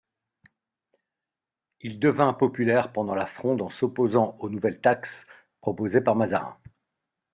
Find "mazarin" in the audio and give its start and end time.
6.15-6.57